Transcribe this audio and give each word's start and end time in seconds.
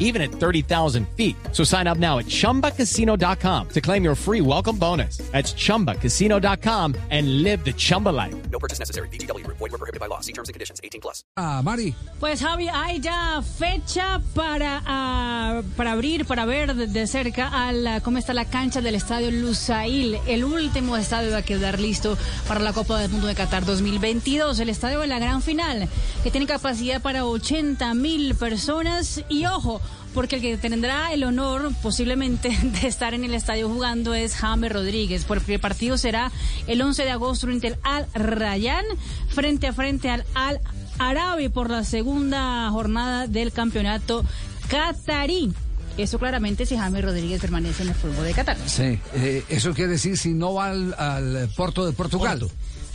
even 0.00 0.20
at 0.20 0.30
30,000 0.32 1.06
feet. 1.16 1.36
So 1.52 1.62
sign 1.62 1.86
up 1.86 1.98
now 1.98 2.18
at 2.18 2.26
chumbacasino.com 2.26 3.68
to 3.68 3.80
claim 3.80 4.02
your 4.02 4.16
free 4.16 4.40
welcome 4.40 4.76
bonus. 4.76 5.18
That's 5.30 5.52
chumbacasino.com 5.54 6.94
and 7.10 7.42
live 7.44 7.64
the 7.64 7.72
Chumba 7.72 8.08
life. 8.10 8.34
No 8.50 8.58
purchase 8.58 8.80
necessary. 8.80 9.08
BGW. 9.08 9.46
Void 9.46 9.60
were 9.60 9.78
prohibited 9.78 10.00
by 10.00 10.06
law. 10.08 10.20
See 10.20 10.32
terms 10.32 10.48
and 10.48 10.54
conditions. 10.54 10.80
18 10.82 11.00
plus. 11.00 11.22
Ah, 11.36 11.60
Mari. 11.62 11.94
Pues 12.18 12.40
Javi, 12.40 12.68
hay 12.68 13.00
ya 13.00 13.40
fecha 13.42 14.20
para, 14.34 14.82
ah, 14.86 15.62
para 15.76 15.92
abrir, 15.92 16.24
para 16.26 16.44
ver 16.46 16.74
de, 16.74 16.86
de 16.86 17.06
cerca 17.06 17.48
a 17.48 17.72
la- 17.72 18.00
cómo 18.00 18.18
está 18.18 18.32
la 18.34 18.44
cancha 18.46 18.80
del 18.80 18.94
estadio 18.96 19.30
Lusail. 19.30 20.18
El 20.26 20.44
último 20.44 20.96
estadio 20.96 21.30
va 21.32 21.38
a 21.38 21.42
quedar 21.42 21.78
listo 21.78 22.16
para 22.48 22.60
la 22.60 22.72
Copa 22.72 22.98
del 22.98 23.10
Mundo 23.10 23.26
de 23.26 23.34
Qatar 23.34 23.64
2022. 23.64 24.58
El 24.60 24.68
estadio 24.70 25.00
de 25.00 25.06
la 25.06 25.18
gran 25.18 25.42
final, 25.42 25.88
que 26.22 26.30
tiene 26.30 26.46
capacidad 26.46 27.00
para 27.00 27.24
80 27.26 27.94
mil 27.94 28.34
personas. 28.34 29.22
Y 29.28 29.46
ojo, 29.46 29.80
porque 30.14 30.36
el 30.36 30.42
que 30.42 30.56
tendrá 30.56 31.12
el 31.12 31.24
honor 31.24 31.70
posiblemente 31.82 32.48
de 32.80 32.88
estar 32.88 33.14
en 33.14 33.24
el 33.24 33.34
estadio 33.34 33.68
jugando 33.68 34.14
es 34.14 34.34
James 34.34 34.72
Rodríguez, 34.72 35.24
porque 35.24 35.54
el 35.54 35.60
partido 35.60 35.98
será 35.98 36.30
el 36.66 36.82
11 36.82 37.04
de 37.04 37.10
agosto 37.10 37.46
frente 37.46 37.68
al 37.68 37.78
Al 37.82 38.06
Rayyan, 38.14 38.84
frente 39.28 39.66
a 39.66 39.72
frente 39.72 40.10
al 40.10 40.24
Al 40.34 40.60
Arabi 40.98 41.48
por 41.48 41.70
la 41.70 41.84
segunda 41.84 42.68
jornada 42.70 43.26
del 43.26 43.52
campeonato 43.52 44.24
catarí. 44.68 45.52
Eso 45.96 46.18
claramente 46.18 46.66
si 46.66 46.76
James 46.76 47.04
Rodríguez 47.04 47.40
permanece 47.40 47.82
en 47.82 47.90
el 47.90 47.94
fútbol 47.94 48.24
de 48.24 48.32
Qatar. 48.32 48.56
Sí, 48.66 48.98
eh, 49.14 49.44
eso 49.48 49.74
quiere 49.74 49.92
decir 49.92 50.16
si 50.16 50.32
no 50.32 50.54
va 50.54 50.70
al, 50.70 50.94
al 50.96 51.48
Porto 51.56 51.84
de 51.84 51.92
Portugal. 51.92 52.48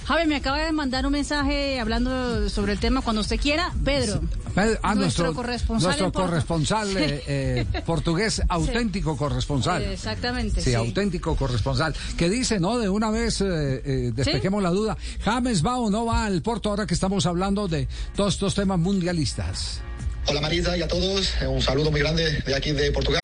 Javi, 0.05 0.27
me 0.27 0.35
acaba 0.35 0.59
de 0.59 0.71
mandar 0.71 1.03
un 1.07 1.13
mensaje 1.13 1.79
hablando 1.79 2.47
sobre 2.49 2.73
el 2.73 2.79
tema 2.79 3.01
cuando 3.01 3.21
usted 3.21 3.39
quiera. 3.39 3.73
Pedro, 3.83 4.21
Pedro, 4.53 4.79
ah, 4.83 4.93
nuestro, 4.93 5.25
nuestro, 5.25 5.33
corresponsal. 5.33 5.87
nuestro 5.87 6.11
corresponsal 6.11 6.95
eh, 6.95 7.23
eh, 7.27 7.65
portugués, 7.83 8.39
auténtico 8.47 9.17
corresponsal. 9.17 9.81
Eh, 9.81 9.93
Exactamente. 9.93 10.61
Sí, 10.61 10.69
sí. 10.69 10.75
auténtico 10.75 11.35
corresponsal. 11.35 11.95
Que 12.17 12.29
dice, 12.29 12.59
¿no? 12.59 12.77
De 12.77 12.87
una 12.87 13.09
vez 13.09 13.41
eh, 13.41 13.81
eh, 13.83 14.11
despejemos 14.13 14.61
la 14.61 14.69
duda. 14.69 14.95
¿James 15.23 15.65
va 15.65 15.77
o 15.77 15.89
no 15.89 16.05
va 16.05 16.25
al 16.25 16.43
Porto 16.43 16.69
ahora 16.69 16.85
que 16.85 16.93
estamos 16.93 17.25
hablando 17.25 17.67
de 17.67 17.87
todos 18.15 18.35
estos 18.35 18.53
temas 18.53 18.77
mundialistas? 18.77 19.81
Hola 20.27 20.39
Marisa 20.39 20.77
y 20.77 20.83
a 20.83 20.87
todos, 20.87 21.33
un 21.47 21.61
saludo 21.61 21.89
muy 21.89 22.01
grande 22.01 22.43
de 22.45 22.55
aquí 22.55 22.73
de 22.73 22.91
Portugal. 22.91 23.21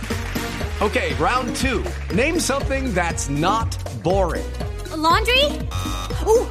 Okay, 0.79 1.13
round 1.19 1.55
two. 1.55 1.83
Name 2.15 2.39
something 2.39 2.91
that's 2.95 3.29
not 3.29 3.67
boring. 4.01 4.43
A 4.91 4.97
laundry? 4.97 5.47
Book 6.25 6.50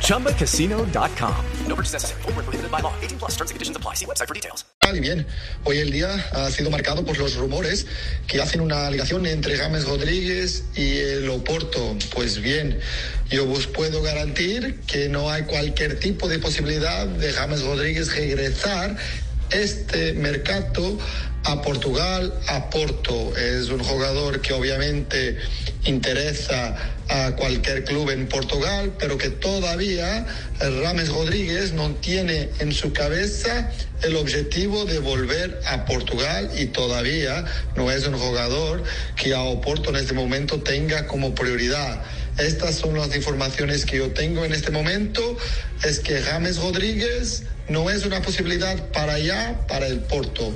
ChumbaCasino.com. 0.00 1.44
No 1.66 1.74
purchase 1.74 1.94
necessary. 1.94 2.22
Were 2.26 2.42
prohibited 2.42 2.70
by 2.70 2.80
law. 2.80 2.92
18 3.00 3.18
plus 3.18 3.36
terms 3.36 3.50
and 3.50 3.56
conditions 3.56 3.76
apply. 3.76 3.94
See 3.94 4.06
website 4.06 4.28
for 4.28 4.34
details. 4.34 4.64
Y 4.92 4.98
bien, 4.98 5.24
hoy 5.64 5.78
el 5.78 5.92
día 5.92 6.12
ha 6.32 6.50
sido 6.50 6.68
marcado 6.70 7.04
por 7.04 7.16
los 7.16 7.36
rumores 7.36 7.86
que 8.26 8.40
hacen 8.40 8.60
una 8.60 8.90
ligación 8.90 9.24
entre 9.26 9.56
James 9.56 9.84
Rodríguez 9.84 10.64
y 10.74 10.98
el 10.98 11.30
Oporto. 11.30 11.96
Pues 12.12 12.40
bien, 12.40 12.80
yo 13.30 13.48
os 13.48 13.68
puedo 13.68 14.02
garantir 14.02 14.80
que 14.88 15.08
no 15.08 15.30
hay 15.30 15.42
cualquier 15.42 16.00
tipo 16.00 16.28
de 16.28 16.40
posibilidad 16.40 17.06
de 17.06 17.32
James 17.32 17.62
Rodríguez 17.62 18.12
regresar 18.16 18.96
este 19.50 20.12
mercado 20.14 20.98
a 21.44 21.62
Portugal, 21.62 22.34
a 22.48 22.70
Porto. 22.70 23.36
Es 23.36 23.70
un 23.70 23.82
jugador 23.82 24.40
que 24.40 24.52
obviamente 24.52 25.38
interesa 25.84 26.76
a 27.08 27.32
cualquier 27.36 27.84
club 27.84 28.10
en 28.10 28.28
Portugal, 28.28 28.92
pero 28.98 29.18
que 29.18 29.30
todavía 29.30 30.26
Rames 30.60 31.08
Rodríguez 31.08 31.72
no 31.72 31.94
tiene 31.96 32.50
en 32.60 32.72
su 32.72 32.92
cabeza 32.92 33.70
el 34.02 34.16
objetivo 34.16 34.84
de 34.84 34.98
volver 34.98 35.60
a 35.66 35.84
Portugal 35.84 36.50
y 36.56 36.66
todavía 36.66 37.44
no 37.76 37.90
es 37.90 38.06
un 38.06 38.14
jugador 38.14 38.82
que 39.16 39.34
a 39.34 39.42
Oporto 39.42 39.90
en 39.90 39.96
este 39.96 40.14
momento 40.14 40.60
tenga 40.60 41.06
como 41.06 41.34
prioridad. 41.34 42.02
Estas 42.38 42.76
son 42.76 42.96
las 42.96 43.14
informaciones 43.14 43.84
que 43.84 43.98
yo 43.98 44.12
tengo 44.12 44.44
en 44.44 44.52
este 44.52 44.70
momento. 44.70 45.36
Es 45.82 46.00
que 46.00 46.20
James 46.22 46.58
Rodríguez 46.58 47.42
no 47.68 47.90
es 47.90 48.06
una 48.06 48.22
posibilidad 48.22 48.76
para 48.92 49.14
allá, 49.14 49.66
para 49.66 49.86
el 49.86 50.00
Porto. 50.00 50.54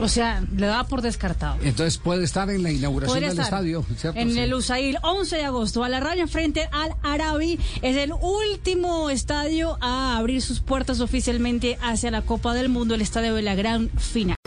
O 0.00 0.08
sea, 0.08 0.42
le 0.56 0.66
da 0.66 0.84
por 0.84 1.02
descartado. 1.02 1.56
Entonces 1.62 1.98
puede 1.98 2.24
estar 2.24 2.48
en 2.50 2.62
la 2.62 2.70
inauguración 2.70 3.20
del 3.20 3.38
estadio, 3.38 3.84
¿cierto? 3.96 4.18
En 4.18 4.32
Sí. 4.32 4.38
el 4.40 4.54
USAIL, 4.54 4.98
11 5.02 5.36
de 5.36 5.44
agosto, 5.44 5.84
a 5.84 5.88
la 5.88 6.00
raya 6.00 6.26
frente 6.26 6.68
al 6.72 6.94
Arabi. 7.02 7.58
Es 7.82 7.96
el 7.96 8.12
último 8.12 9.10
estadio 9.10 9.76
a 9.80 10.16
abrir 10.16 10.40
sus 10.42 10.60
puertas 10.60 11.00
oficialmente 11.00 11.78
hacia 11.82 12.10
la 12.10 12.22
Copa 12.22 12.54
del 12.54 12.68
Mundo, 12.68 12.94
el 12.94 13.00
estadio 13.02 13.34
de 13.34 13.42
la 13.42 13.54
gran 13.54 13.88
final. 13.90 14.37